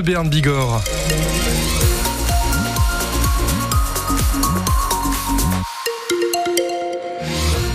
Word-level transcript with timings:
Berne 0.00 0.30
Bigorre. 0.30 0.82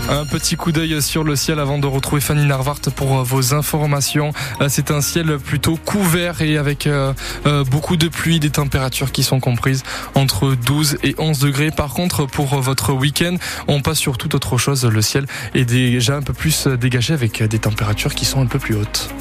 Un 0.10 0.26
petit 0.26 0.56
coup 0.56 0.72
d'œil 0.72 1.00
sur 1.00 1.24
le 1.24 1.36
ciel 1.36 1.60
avant 1.60 1.78
de 1.78 1.86
retrouver 1.86 2.20
Fanny 2.20 2.48
Narvart 2.48 2.80
pour 2.96 3.24
vos 3.24 3.54
informations. 3.54 4.32
Euh, 4.62 4.66
c'est 4.68 4.90
un 4.90 5.02
ciel 5.02 5.38
plutôt 5.38 5.78
couvert 5.78 6.42
et 6.42 6.58
avec 6.58 6.88
euh, 6.88 7.14
euh, 7.46 7.64
beaucoup 7.64 7.98
de 7.98 8.08
pluie, 8.08 8.40
des 8.40 8.50
températures 8.50 9.12
qui 9.12 9.22
sont 9.22 9.40
comprises 9.40 9.84
entre 10.16 10.56
12 10.56 10.98
et 11.04 11.14
11 11.20 11.38
degrés. 11.38 11.70
Par 11.70 11.94
contre, 11.94 12.26
pour 12.26 12.60
votre 12.60 12.94
week-end, 12.94 13.36
on 13.68 13.84
passe 13.84 14.00
sur 14.00 14.18
toute 14.18 14.34
autre 14.34 14.58
chose. 14.58 14.86
Le 14.86 15.04
ciel 15.04 15.28
est 15.54 15.66
déjà 15.66 16.16
un 16.16 16.24
peu 16.24 16.34
plus 16.34 16.66
dégagé 16.66 17.14
avec 17.14 17.44
des 17.44 17.60
températures 17.60 18.16
qui 18.16 18.26
sont 18.26 18.42
un 18.42 18.48
peu 18.48 18.58
plus 18.58 18.74
hautes. 18.74 19.14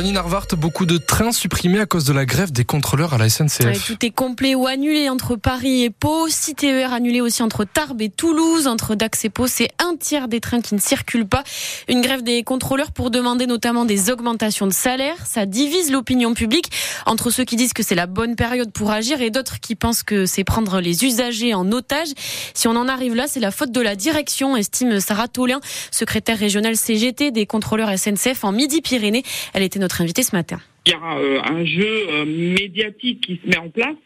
Fanny 0.00 0.12
Narvart, 0.12 0.46
beaucoup 0.56 0.86
de 0.86 0.96
trains 0.96 1.30
supprimés 1.30 1.78
à 1.78 1.84
cause 1.84 2.06
de 2.06 2.14
la 2.14 2.24
grève 2.24 2.52
des 2.52 2.64
contrôleurs 2.64 3.12
à 3.12 3.18
la 3.18 3.28
SNCF. 3.28 3.84
tout 3.86 4.02
est 4.02 4.10
complet 4.10 4.54
ou 4.54 4.66
annulé 4.66 5.10
entre 5.10 5.36
Paris 5.36 5.82
et 5.82 5.90
Pau. 5.90 6.26
6 6.26 6.54
TER 6.54 6.94
annulés 6.94 7.20
aussi 7.20 7.42
entre 7.42 7.64
Tarbes 7.64 8.00
et 8.00 8.08
Toulouse. 8.08 8.66
Entre 8.66 8.94
Dax 8.94 9.26
et 9.26 9.28
Pau, 9.28 9.46
c'est 9.46 9.68
un 9.78 9.96
tiers 9.96 10.28
des 10.28 10.40
trains 10.40 10.62
qui 10.62 10.74
ne 10.74 10.80
circulent 10.80 11.28
pas. 11.28 11.44
Une 11.86 12.00
grève 12.00 12.22
des 12.22 12.42
contrôleurs 12.44 12.92
pour 12.92 13.10
demander 13.10 13.46
notamment 13.46 13.84
des 13.84 14.10
augmentations 14.10 14.66
de 14.66 14.72
salaire. 14.72 15.16
Ça 15.26 15.44
divise 15.44 15.92
l'opinion 15.92 16.32
publique 16.32 16.70
entre 17.04 17.28
ceux 17.28 17.44
qui 17.44 17.56
disent 17.56 17.74
que 17.74 17.82
c'est 17.82 17.94
la 17.94 18.06
bonne 18.06 18.36
période 18.36 18.72
pour 18.72 18.90
agir 18.92 19.20
et 19.20 19.28
d'autres 19.28 19.60
qui 19.60 19.74
pensent 19.74 20.02
que 20.02 20.24
c'est 20.24 20.44
prendre 20.44 20.80
les 20.80 21.04
usagers 21.04 21.52
en 21.52 21.70
otage. 21.72 22.08
Si 22.54 22.68
on 22.68 22.76
en 22.76 22.88
arrive 22.88 23.14
là, 23.14 23.26
c'est 23.28 23.40
la 23.40 23.50
faute 23.50 23.70
de 23.70 23.82
la 23.82 23.96
direction, 23.96 24.56
estime 24.56 24.98
Sarah 24.98 25.28
Tolin, 25.28 25.60
secrétaire 25.90 26.38
régionale 26.38 26.76
CGT 26.76 27.32
des 27.32 27.44
contrôleurs 27.44 27.90
SNCF 27.98 28.44
en 28.44 28.52
Midi-Pyrénées. 28.52 29.24
Elle 29.52 29.62
était 29.62 29.78
notre 29.78 29.89
invité 29.98 30.22
ce 30.22 30.34
matin 30.36 30.60
il 30.86 30.92
y 30.92 30.94
a 30.94 31.18
euh, 31.18 31.40
un 31.42 31.64
jeu 31.64 32.06
euh, 32.10 32.24
médiatique 32.24 33.20
qui 33.20 33.40
se 33.42 33.48
met 33.48 33.58
en 33.58 33.68
place, 33.68 33.96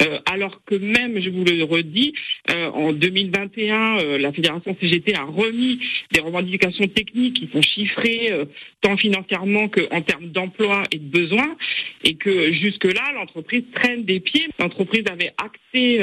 euh, 0.00 0.18
alors 0.26 0.60
que 0.64 0.74
même, 0.74 1.20
je 1.20 1.30
vous 1.30 1.44
le 1.44 1.64
redis, 1.64 2.14
en 2.48 2.92
2021, 2.92 4.18
la 4.18 4.32
fédération 4.32 4.76
CGT 4.80 5.14
a 5.14 5.24
remis 5.24 5.78
des 6.10 6.20
revendications 6.20 6.86
techniques 6.88 7.34
qui 7.34 7.48
sont 7.52 7.62
chiffrées 7.62 8.32
tant 8.80 8.96
financièrement 8.96 9.68
qu'en 9.68 10.00
termes 10.02 10.28
d'emploi 10.28 10.82
et 10.90 10.98
de 10.98 11.04
besoins, 11.04 11.56
et 12.02 12.14
que 12.14 12.52
jusque-là, 12.52 13.12
l'entreprise 13.14 13.62
traîne 13.72 14.04
des 14.04 14.20
pieds. 14.20 14.48
L'entreprise 14.58 15.04
avait 15.10 15.32
acté 15.38 16.00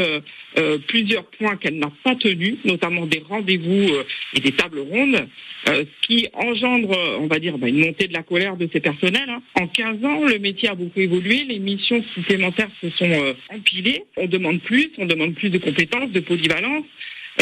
plusieurs 0.88 1.26
points 1.26 1.58
qu'elle 1.58 1.80
n'a 1.80 1.92
pas 2.04 2.16
tenus, 2.16 2.58
notamment 2.64 3.06
des 3.06 3.23
rendez-vous 3.28 3.90
et 4.34 4.40
des 4.40 4.52
tables 4.54 4.80
rondes, 4.80 5.28
ce 5.66 6.08
qui 6.08 6.28
engendre, 6.34 6.98
on 7.20 7.28
va 7.28 7.40
dire, 7.40 7.58
bah, 7.58 7.68
une 7.68 7.80
montée 7.80 8.08
de 8.08 8.14
la 8.14 8.23
colère 8.23 8.56
de 8.56 8.70
ces 8.72 8.80
personnels. 8.80 9.30
Hein. 9.30 9.42
En 9.60 9.68
15 9.68 10.06
ans, 10.06 10.07
le 10.26 10.40
métier 10.40 10.70
a 10.70 10.76
beaucoup 10.76 11.00
évolué, 11.00 11.44
les 11.44 11.60
missions 11.60 12.04
supplémentaires 12.14 12.70
se 12.82 12.90
sont 12.92 13.10
euh, 13.10 13.34
empilées. 13.50 14.04
On 14.18 14.28
demande 14.28 14.62
plus, 14.62 14.92
on 14.98 15.06
demande 15.06 15.36
plus 15.36 15.50
de 15.50 15.58
compétences, 15.58 16.12
de 16.12 16.20
polyvalence 16.20 16.86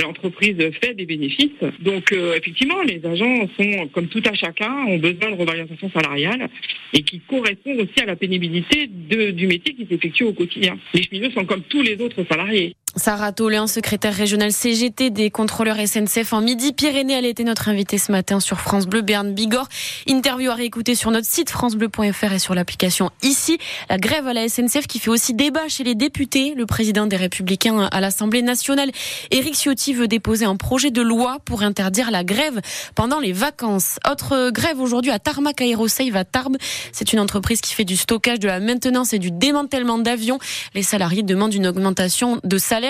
l'entreprise 0.02 0.58
fait 0.82 0.94
des 0.94 1.06
bénéfices. 1.06 1.52
Donc 1.80 2.12
euh, 2.12 2.36
effectivement, 2.36 2.82
les 2.84 3.06
agents 3.06 3.48
sont, 3.58 3.88
comme 3.94 4.08
tout 4.08 4.22
à 4.26 4.34
chacun, 4.34 4.72
ont 4.88 4.98
besoin 4.98 5.32
de 5.32 5.36
revalorisation 5.36 5.90
salariale 5.90 6.50
et 6.94 7.04
qui 7.04 7.20
correspond 7.22 7.76
aussi 7.78 8.02
à 8.02 8.06
la 8.06 8.16
pénibilité 8.16 8.88
du 8.88 9.48
métier 9.48 9.74
qui 9.74 9.86
s'effectue 9.90 10.24
au 10.24 10.34
quotidien. 10.34 10.78
Les 10.94 11.04
cheminots 11.04 11.32
sont 11.32 11.46
comme 11.46 11.62
tous 11.64 11.82
les 11.82 12.00
autres 12.02 12.26
salariés. 12.30 12.76
Sarah 12.98 13.34
Toléan, 13.34 13.68
secrétaire 13.68 14.14
régionale 14.14 14.54
CGT 14.54 15.10
des 15.10 15.30
contrôleurs 15.30 15.76
SNCF 15.86 16.32
en 16.32 16.40
Midi-Pyrénées. 16.40 17.14
Elle 17.14 17.26
était 17.26 17.44
notre 17.44 17.68
invitée 17.68 17.98
ce 17.98 18.10
matin 18.10 18.40
sur 18.40 18.62
France 18.62 18.88
Bleu 18.88 19.02
Berne 19.02 19.34
Bigorre. 19.34 19.68
Interview 20.08 20.50
à 20.50 20.54
réécouter 20.54 20.96
sur 20.96 21.12
notre 21.12 21.28
site 21.28 21.50
francebleu.fr 21.50 22.32
et 22.32 22.40
sur 22.40 22.56
l'application 22.56 23.12
ici. 23.22 23.58
La 23.90 23.98
grève 23.98 24.28
à 24.28 24.34
la 24.34 24.48
SNCF 24.48 24.88
qui 24.88 25.00
fait 25.00 25.10
aussi 25.10 25.34
débat 25.34 25.68
chez 25.68 25.84
les 25.84 25.94
députés. 25.94 26.54
Le 26.56 26.66
président 26.66 27.06
des 27.06 27.18
Républicains 27.18 27.90
à 27.92 28.00
l'Assemblée 28.00 28.42
nationale, 28.42 28.92
Éric 29.30 29.56
Ciotti, 29.56 29.94
veut 29.94 30.08
déposer 30.08 30.46
un 30.46 30.56
projet 30.56 30.90
de 30.90 31.02
loi 31.02 31.40
pour 31.44 31.64
interdire 31.64 32.12
la 32.12 32.24
grève 32.24 32.62
pendant 32.96 33.19
les 33.19 33.34
vacances. 33.34 34.00
Autre 34.09 34.52
grève 34.52 34.80
aujourd'hui 34.80 35.12
à 35.12 35.19
Tarmac 35.19 35.59
Aerosave 35.59 36.16
à 36.16 36.24
Tarbes. 36.24 36.56
C'est 36.94 37.12
une 37.12 37.19
entreprise 37.19 37.59
qui 37.59 37.74
fait 37.74 37.84
du 37.84 37.98
stockage, 37.98 38.40
de 38.40 38.48
la 38.48 38.62
maintenance 38.62 39.12
et 39.12 39.19
du 39.19 39.31
démantèlement 39.31 39.98
d'avions. 39.98 40.40
Les 40.74 40.84
salariés 40.84 41.24
demandent 41.24 41.53
une 41.53 41.68
augmentation 41.68 42.40
de 42.46 42.58
salaire 42.58 42.84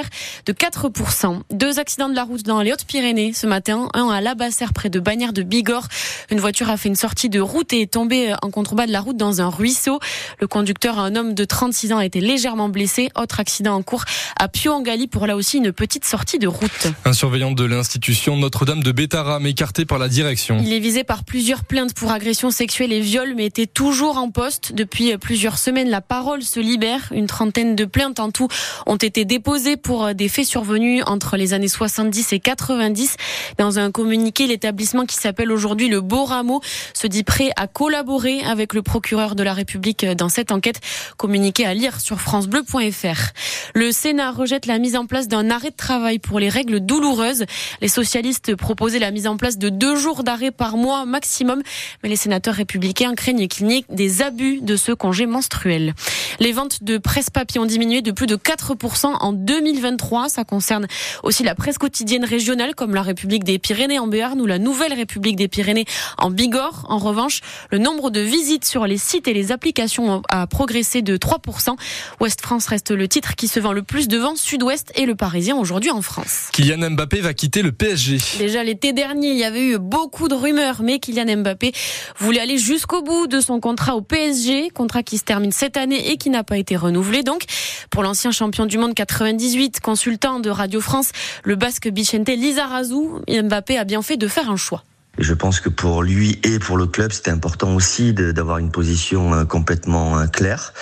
de 0.45 0.53
4%. 0.53 1.41
Deux 1.51 1.79
accidents 1.79 2.09
de 2.09 2.16
la 2.16 2.23
route 2.23 2.44
dans 2.44 2.61
les 2.61 2.72
Hautes-Pyrénées 2.72 3.33
ce 3.33 3.47
matin. 3.47 3.88
Un 3.94 4.09
à 4.09 4.22
Labasser 4.22 4.66
près 4.73 4.89
de 4.89 5.00
Bagnères 5.00 5.33
de 5.33 5.44
Bigorre. 5.44 5.88
Une 6.31 6.39
voiture 6.39 6.69
a 6.69 6.78
fait 6.78 6.89
une 6.89 6.95
sortie 6.95 7.29
de 7.29 7.39
route 7.39 7.73
et 7.73 7.81
est 7.81 7.91
tombée 7.91 8.34
en 8.41 8.50
contrebas 8.50 8.88
de 8.88 8.91
la 8.91 9.01
route 9.01 9.17
dans 9.17 9.41
un 9.41 9.50
ruisseau. 9.50 10.00
Le 10.39 10.47
conducteur, 10.47 11.00
un 11.00 11.16
homme 11.16 11.34
de 11.34 11.45
36 11.45 11.94
ans, 11.94 11.97
a 11.97 12.05
été 12.05 12.19
légèrement 12.22 12.69
blessé. 12.69 13.09
Autre 13.16 13.39
accident 13.39 13.75
en 13.75 13.81
cours 13.81 14.05
à 14.39 14.47
Pio-en-Gali 14.47 15.07
pour 15.07 15.28
là 15.28 15.35
aussi 15.35 15.57
une 15.57 15.72
petite 15.72 16.05
sortie 16.05 16.39
de 16.39 16.47
route. 16.47 16.88
Un 17.05 17.13
surveillant 17.13 17.51
de 17.51 17.63
l'institution 17.63 18.38
Notre-Dame 18.38 18.84
de 18.84 18.91
Bétaram 18.91 19.45
écarté 19.45 19.85
par 19.85 20.00
la 20.00 20.07
direction. 20.07 20.57
Il 20.61 20.73
est 20.73 20.79
visé 20.79 21.03
par 21.03 21.23
plusieurs 21.23 21.63
plaintes 21.63 21.94
pour 21.94 22.11
agression 22.11 22.51
sexuelle 22.51 22.91
et 22.94 23.00
viol 23.00 23.34
mais 23.35 23.45
était 23.45 23.67
toujours 23.67 24.17
en 24.17 24.29
poste. 24.29 24.73
Depuis 24.73 25.16
plusieurs 25.17 25.57
semaines, 25.57 25.89
la 25.89 26.01
parole 26.01 26.44
se 26.44 26.59
libère. 26.59 27.11
Une 27.11 27.28
trentaine 27.28 27.75
de 27.75 27.85
plaintes 27.85 28.19
en 28.19 28.31
tout 28.31 28.47
ont 28.85 28.95
été 28.95 29.25
déposées 29.25 29.78
pour 29.85 30.06
euh, 30.06 30.13
des 30.13 30.28
faits 30.28 30.46
survenus 30.46 31.03
entre 31.06 31.38
les 31.38 31.53
années 31.53 31.68
70 31.68 32.34
et 32.34 32.40
90. 32.40 33.18
Dans 33.59 33.78
un 33.78 33.91
communiqué, 33.91 34.47
l'établissement 34.47 35.06
qui 35.06 35.16
s'appelle 35.16 35.51
aujourd'hui 35.51 35.88
le 35.88 36.01
Beau 36.01 36.25
Rameau 36.25 36.59
se 36.96 37.06
dit 37.06 37.23
prêt 37.23 37.51
à 37.56 37.68
collaborer 37.68 38.41
avec 38.41 38.73
le 38.73 38.81
procureur 38.81 39.35
de 39.35 39.44
la 39.44 39.53
République 39.53 40.03
dans 40.03 40.28
cette 40.28 40.51
enquête. 40.51 40.81
Communiqué 41.18 41.66
à 41.68 41.75
lire 41.75 42.00
sur 42.00 42.19
francebleu.fr. 42.19 43.31
Le 43.75 43.91
Sénat 43.91 44.31
rejette 44.31 44.66
la 44.66 44.79
mise 44.79 44.96
en 44.96 45.06
place 45.06 45.28
d'un 45.28 45.51
arrêt 45.51 45.69
de 45.69 45.75
travail 45.75 46.17
pour 46.17 46.40
les 46.40 46.50
règles 46.50 46.79
douloureuses. 46.79 47.46
Les 47.81 47.88
socialistes 47.88 48.56
proposaient 48.56 49.00
la 49.00 49.12
mise 49.12 49.28
en 49.28 49.38
place 49.38 49.59
de 49.59 49.69
deux 49.69 49.96
jours 49.96 50.23
d'arrêt 50.23 50.52
par 50.52 50.78
mois 50.78 51.06
maximum, 51.06 51.62
mais 52.02 52.09
les 52.09 52.16
sénateurs 52.16 52.56
républicains 52.56 53.13
craignent 53.13 53.47
qu'il 53.47 53.67
n'y 53.67 53.78
ait 53.78 53.85
des 53.90 54.23
abus 54.23 54.62
de 54.62 54.78
ce 54.78 54.94
congé 54.94 55.28
menstruel. 55.28 55.94
Les 56.40 56.53
ventes 56.53 56.84
de 56.84 56.97
presse-papier 56.97 57.62
ont 57.62 57.66
diminué 57.66 58.02
de 58.02 58.12
plus 58.12 58.28
de 58.28 58.35
4% 58.35 59.06
en 59.19 59.31
2020. 59.31 59.75
2023. 59.75 60.30
Ça 60.30 60.44
concerne 60.44 60.88
aussi 61.24 61.44
la 61.44 61.56
presse 61.56 61.78
quotidienne 61.78 62.25
régionale 62.25 62.75
comme 62.75 62.96
la 62.96 63.02
République 63.02 63.44
des 63.44 63.59
Pyrénées 63.59 64.00
en 64.00 64.08
Béarn 64.08 64.40
ou 64.41 64.46
la 64.46 64.59
Nouvelle 64.59 64.94
République 64.94 65.36
des 65.36 65.47
Pyrénées 65.47 65.86
en 66.18 66.30
Bigorre. 66.30 66.86
En 66.90 66.97
revanche, 66.97 67.41
le 67.72 67.78
nombre 67.78 68.09
de 68.09 68.19
visites 68.19 68.66
sur 68.66 68.88
les 68.88 68.97
sites 68.97 69.28
et 69.28 69.34
les 69.34 69.52
applications 69.52 70.22
a 70.30 70.47
progressé 70.47 71.02
de 71.02 71.18
3%. 71.18 71.75
Ouest 72.22 72.41
France 72.41 72.68
reste 72.68 72.91
le 72.91 73.08
titre 73.08 73.35
qui 73.35 73.47
se 73.47 73.59
vend 73.59 73.74
le 73.74 73.84
plus 73.84 74.08
devant 74.08 74.35
Sud-Ouest 74.35 74.91
et 74.96 75.06
le 75.06 75.16
Parisien 75.16 75.56
aujourd'hui 75.58 75.91
en 75.91 76.02
France. 76.02 76.50
Kylian 76.53 76.91
Mbappé 76.91 77.22
va 77.22 77.34
quitter 77.34 77.62
le 77.62 77.72
PSG. 77.72 78.18
Déjà 78.40 78.64
l'été 78.64 78.94
dernier, 78.94 79.31
il 79.31 79.38
y 79.38 79.44
avait 79.44 79.66
eu 79.66 79.78
beaucoup 79.78 80.28
de 80.28 80.35
rumeurs, 80.35 80.81
mais 80.81 81.00
Kylian 81.00 81.38
Mbappé 81.38 81.72
voulait 82.18 82.40
aller 82.40 82.58
jusqu'au 82.58 83.02
bout 83.02 83.28
de 83.28 83.40
son 83.40 83.59
contrat 83.59 83.96
au 83.96 84.02
PSG, 84.02 84.69
contrat 84.69 85.03
qui 85.03 85.18
se 85.18 85.24
termine 85.24 85.52
cette 85.52 85.78
année 85.78 86.12
et 86.12 86.18
qui 86.18 86.30
n'a 86.30 86.44
pas 86.44 86.58
été 86.58 86.75
renouvelé. 86.75 87.24
Donc, 87.24 87.44
pour 87.90 88.03
l'ancien 88.03 88.31
champion 88.31 88.66
du 88.66 88.78
monde 88.78 88.94
98, 88.94 89.65
consultant 89.81 90.40
de 90.40 90.50
Radio 90.50 90.81
France, 90.81 91.12
le 91.44 91.56
basque 91.56 91.90
Bichente 91.90 92.30
Lizarazu, 92.30 93.22
Mbappé 93.28 93.78
a 93.78 93.84
bien 93.84 94.02
fait 94.02 94.18
de 94.18 94.28
faire 94.28 94.50
un 94.50 94.58
choix. 94.58 94.84
Je 95.18 95.34
pense 95.34 95.62
que 95.62 95.70
pour 95.70 96.03
lui 96.03 96.40
et 96.44 96.59
pour 96.59 96.76
le 96.78 96.88
club, 96.88 97.12
c'était 97.12 97.31
important 97.31 97.74
aussi 97.74 98.14
d'avoir 98.14 98.58
une 98.58 98.70
position 98.70 99.34
euh, 99.34 99.46
complètement 99.46 100.20
euh, 100.20 100.28
claire. 100.28 100.74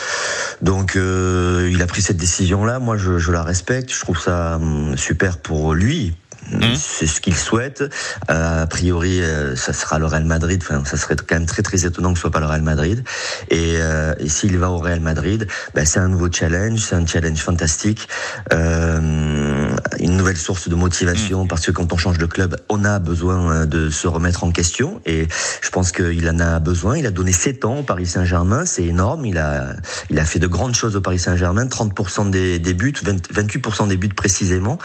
Donc, 0.61 0.95
euh, 0.95 1.69
il 1.71 1.81
a 1.83 1.85
pris 1.85 2.01
cette 2.01 2.17
décision-là. 2.17 2.79
Moi, 2.79 2.97
je, 2.97 3.19
je, 3.19 3.31
la 3.31 3.43
respecte. 3.43 3.93
Je 3.93 3.99
trouve 3.99 4.19
ça 4.19 4.55
hum, 4.55 4.97
super 4.97 5.37
pour 5.37 5.75
lui, 5.75 6.15
Mmh. 6.51 6.75
C'est 6.75 7.07
ce 7.07 7.21
qu'il 7.21 7.35
souhaite. 7.35 7.83
Euh, 8.29 8.63
a 8.63 8.67
priori, 8.67 9.21
euh, 9.21 9.55
ça 9.55 9.73
sera 9.73 9.99
le 9.99 10.05
Real 10.05 10.25
Madrid. 10.25 10.61
Enfin, 10.63 10.83
ça 10.85 10.97
serait 10.97 11.15
quand 11.15 11.35
même 11.35 11.45
très 11.45 11.61
très 11.61 11.85
étonnant 11.85 12.11
que 12.11 12.17
ce 12.17 12.21
soit 12.21 12.31
pas 12.31 12.39
le 12.39 12.45
Real 12.45 12.61
Madrid. 12.61 13.03
Et, 13.49 13.75
euh, 13.77 14.13
et 14.19 14.29
s'il 14.29 14.57
va 14.57 14.69
au 14.69 14.77
Real 14.77 14.99
Madrid, 14.99 15.47
ben, 15.73 15.85
c'est 15.85 15.99
un 15.99 16.07
nouveau 16.07 16.31
challenge, 16.31 16.79
c'est 16.79 16.95
un 16.95 17.05
challenge 17.05 17.39
fantastique, 17.39 18.07
euh, 18.51 19.75
une 19.99 20.17
nouvelle 20.17 20.37
source 20.37 20.67
de 20.67 20.75
motivation 20.75 21.45
mmh. 21.45 21.47
parce 21.47 21.65
que 21.65 21.71
quand 21.71 21.91
on 21.93 21.97
change 21.97 22.17
de 22.17 22.25
club, 22.25 22.55
on 22.69 22.85
a 22.85 22.99
besoin 22.99 23.51
euh, 23.51 23.65
de 23.65 23.89
se 23.89 24.07
remettre 24.07 24.43
en 24.43 24.51
question. 24.51 25.01
Et 25.05 25.27
je 25.61 25.69
pense 25.69 25.91
qu'il 25.91 26.27
en 26.29 26.39
a 26.39 26.59
besoin. 26.59 26.97
Il 26.97 27.05
a 27.05 27.11
donné 27.11 27.31
7 27.31 27.65
ans 27.65 27.77
au 27.79 27.83
Paris 27.83 28.05
Saint-Germain, 28.05 28.65
c'est 28.65 28.83
énorme. 28.83 29.25
Il 29.25 29.37
a 29.37 29.73
il 30.09 30.19
a 30.19 30.25
fait 30.25 30.39
de 30.39 30.47
grandes 30.47 30.75
choses 30.75 30.95
au 30.95 31.01
Paris 31.01 31.19
Saint-Germain, 31.19 31.65
30% 31.65 32.29
des, 32.29 32.59
des 32.59 32.73
buts, 32.73 32.93
20, 33.03 33.31
28% 33.33 33.87
des 33.87 33.97
buts 33.97 34.09
précisément. 34.09 34.77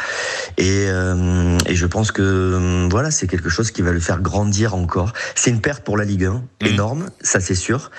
Et 0.56 0.86
euh, 0.88 1.14
et 1.66 1.74
je 1.74 1.86
pense 1.86 2.12
que 2.12 2.88
voilà, 2.90 3.10
c'est 3.10 3.26
quelque 3.26 3.48
chose 3.48 3.70
qui 3.70 3.82
va 3.82 3.92
le 3.92 4.00
faire 4.00 4.20
grandir 4.20 4.74
encore. 4.74 5.12
C'est 5.34 5.50
une 5.50 5.60
perte 5.60 5.84
pour 5.84 5.96
la 5.96 6.04
Ligue 6.04 6.24
1, 6.24 6.32
mmh. 6.32 6.66
énorme, 6.66 7.10
ça 7.20 7.40
c'est 7.40 7.54
sûr. 7.54 7.90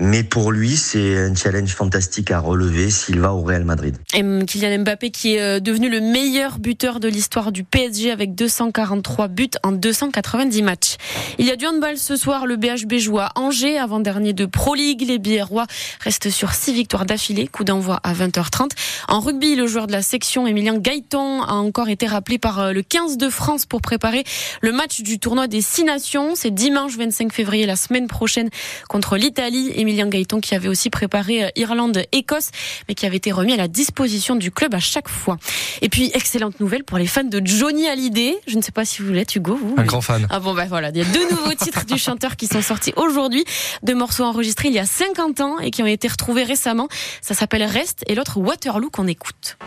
Mais 0.00 0.22
pour 0.22 0.52
lui, 0.52 0.76
c'est 0.76 1.16
un 1.16 1.34
challenge 1.34 1.70
fantastique 1.70 2.30
à 2.30 2.38
relever 2.38 2.90
s'il 2.90 3.20
va 3.20 3.32
au 3.32 3.42
Real 3.42 3.64
Madrid. 3.64 3.96
Et 4.14 4.22
Kylian 4.46 4.82
Mbappé 4.82 5.10
qui 5.10 5.36
est 5.36 5.60
devenu 5.60 5.88
le 5.88 6.00
meilleur 6.00 6.58
buteur 6.58 7.00
de 7.00 7.08
l'histoire 7.08 7.52
du 7.52 7.64
PSG 7.64 8.10
avec 8.10 8.34
243 8.34 9.28
buts 9.28 9.50
en 9.62 9.72
290 9.72 10.62
matchs. 10.62 10.96
Il 11.38 11.46
y 11.46 11.50
a 11.50 11.56
du 11.56 11.66
handball 11.66 11.98
ce 11.98 12.16
soir. 12.16 12.46
Le 12.46 12.56
BHB 12.56 12.94
joue 12.98 13.18
à 13.18 13.32
Angers, 13.34 13.78
avant-dernier 13.78 14.32
de 14.32 14.46
Pro 14.46 14.74
League. 14.74 15.04
Les 15.06 15.18
Biérois 15.18 15.66
restent 16.00 16.30
sur 16.30 16.52
6 16.52 16.72
victoires 16.72 17.06
d'affilée. 17.06 17.46
Coup 17.48 17.64
d'envoi 17.64 18.00
à 18.02 18.12
20h30. 18.12 18.70
En 19.08 19.20
rugby, 19.20 19.56
le 19.56 19.66
joueur 19.66 19.86
de 19.86 19.92
la 19.92 20.02
section, 20.02 20.46
Emilien 20.46 20.78
Gaëtan, 20.78 21.42
a 21.42 21.54
encore 21.54 21.88
été 21.88 22.06
rappelé 22.06 22.38
par 22.38 22.60
euh, 22.60 22.72
le 22.72 22.82
15 22.96 23.18
de 23.18 23.28
France 23.28 23.66
pour 23.66 23.82
préparer 23.82 24.24
le 24.62 24.72
match 24.72 25.02
du 25.02 25.18
tournoi 25.18 25.48
des 25.48 25.60
6 25.60 25.84
nations. 25.84 26.34
C'est 26.34 26.50
dimanche 26.50 26.96
25 26.96 27.30
février, 27.30 27.66
la 27.66 27.76
semaine 27.76 28.06
prochaine, 28.06 28.48
contre 28.88 29.18
l'Italie. 29.18 29.70
Emilien 29.74 30.08
Gaëtan 30.08 30.40
qui 30.40 30.54
avait 30.54 30.68
aussi 30.68 30.88
préparé 30.88 31.44
euh, 31.44 31.48
Irlande-Écosse, 31.56 32.48
mais 32.88 32.94
qui 32.94 33.04
avait 33.04 33.18
été 33.18 33.32
remis 33.32 33.52
à 33.52 33.56
la 33.56 33.68
disposition 33.68 34.34
du 34.34 34.50
club 34.50 34.74
à 34.74 34.78
chaque 34.78 35.10
fois. 35.10 35.36
Et 35.82 35.90
puis, 35.90 36.10
excellente 36.14 36.58
nouvelle 36.58 36.84
pour 36.84 36.96
les 36.96 37.06
fans 37.06 37.22
de 37.22 37.42
Johnny 37.44 37.86
Hallyday. 37.86 38.38
Je 38.46 38.56
ne 38.56 38.62
sais 38.62 38.72
pas 38.72 38.86
si 38.86 39.02
vous 39.02 39.12
l'êtes, 39.12 39.36
Hugo. 39.36 39.56
Vous, 39.56 39.74
Un 39.76 39.84
grand 39.84 40.00
fan. 40.00 40.26
Ah 40.30 40.40
bon, 40.40 40.54
bah 40.54 40.64
voilà. 40.66 40.88
Il 40.88 40.96
y 40.96 41.02
a 41.02 41.04
deux 41.04 41.28
nouveaux 41.28 41.54
titres 41.60 41.84
du 41.84 41.98
chanteur 41.98 42.36
qui 42.36 42.46
sont 42.46 42.62
sortis 42.62 42.94
aujourd'hui. 42.96 43.44
Deux 43.82 43.94
morceaux 43.94 44.24
enregistrés 44.24 44.68
il 44.68 44.74
y 44.74 44.78
a 44.78 44.86
50 44.86 45.40
ans 45.42 45.58
et 45.58 45.70
qui 45.70 45.82
ont 45.82 45.86
été 45.86 46.08
retrouvés 46.08 46.44
récemment. 46.44 46.88
Ça 47.20 47.34
s'appelle 47.34 47.64
Rest 47.64 48.04
et 48.06 48.14
l'autre 48.14 48.38
Waterloo 48.38 48.88
qu'on 48.88 49.06
écoute. 49.06 49.58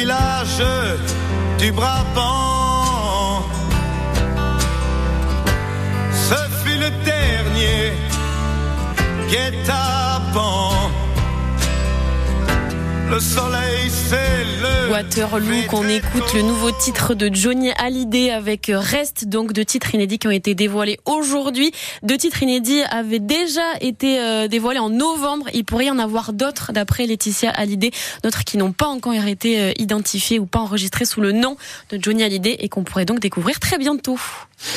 Village 0.00 0.62
du 1.58 1.72
Brabant, 1.72 3.44
ce 6.28 6.38
fut 6.62 6.78
le 6.78 6.90
dernier 7.04 7.92
guet-apens 9.30 10.90
le 13.20 13.24
soleil, 13.24 13.90
c'est 13.90 14.44
le. 14.62 14.90
Waterloo, 14.90 15.66
qu'on 15.68 15.86
écoute 15.86 16.32
le 16.34 16.40
nouveau 16.40 16.70
titre 16.70 17.14
de 17.14 17.30
Johnny 17.32 17.70
Hallyday 17.76 18.30
avec 18.30 18.72
Reste, 18.74 19.26
donc 19.28 19.52
deux 19.52 19.64
titres 19.64 19.94
inédits 19.94 20.18
qui 20.18 20.26
ont 20.26 20.30
été 20.30 20.54
dévoilés 20.54 20.98
aujourd'hui. 21.04 21.70
Deux 22.02 22.16
titres 22.16 22.42
inédits 22.42 22.80
avaient 22.90 23.18
déjà 23.18 23.60
été 23.82 24.18
euh, 24.20 24.48
dévoilés 24.48 24.78
en 24.78 24.88
novembre. 24.88 25.48
Il 25.52 25.66
pourrait 25.66 25.86
y 25.86 25.90
en 25.90 25.98
avoir 25.98 26.32
d'autres 26.32 26.72
d'après 26.72 27.04
Laetitia 27.04 27.50
Hallyday, 27.50 27.90
d'autres 28.22 28.44
qui 28.44 28.56
n'ont 28.56 28.72
pas 28.72 28.86
encore 28.86 29.12
été 29.12 29.60
euh, 29.60 29.72
identifiés 29.76 30.38
ou 30.38 30.46
pas 30.46 30.60
enregistrés 30.60 31.04
sous 31.04 31.20
le 31.20 31.32
nom 31.32 31.58
de 31.90 31.98
Johnny 32.02 32.22
Hallyday 32.22 32.56
et 32.60 32.70
qu'on 32.70 32.84
pourrait 32.84 33.04
donc 33.04 33.20
découvrir 33.20 33.60
très 33.60 33.76
bientôt. 33.76 34.18